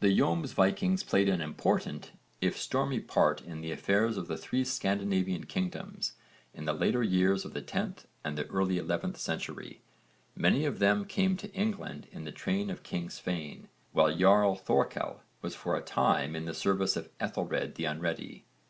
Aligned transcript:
The 0.00 0.08
Jómsvikings 0.18 1.06
played 1.06 1.28
an 1.28 1.42
important 1.42 2.12
if 2.40 2.56
stormy 2.56 2.98
part 2.98 3.42
in 3.42 3.60
the 3.60 3.72
affairs 3.72 4.16
of 4.16 4.26
the 4.26 4.38
three 4.38 4.64
Scandinavian 4.64 5.44
kingdoms 5.44 6.14
in 6.54 6.64
the 6.64 6.72
later 6.72 7.02
years 7.02 7.44
of 7.44 7.52
the 7.52 7.60
10th 7.60 8.06
and 8.24 8.38
the 8.38 8.46
early 8.46 8.78
11th 8.78 9.18
century. 9.18 9.82
Many 10.34 10.64
of 10.64 10.78
them 10.78 11.04
came 11.04 11.36
to 11.36 11.52
England 11.52 12.06
in 12.10 12.24
the 12.24 12.32
train 12.32 12.70
of 12.70 12.82
king 12.82 13.10
Svein, 13.10 13.68
while 13.92 14.16
Jarl 14.16 14.54
Thorkell 14.56 15.20
was 15.42 15.54
for 15.54 15.76
a 15.76 15.82
time 15.82 16.34
in 16.34 16.46
the 16.46 16.54
service 16.54 16.96
of 16.96 17.10
Ethelred 17.20 17.74
the 17.74 17.84
Unready. 17.84 18.46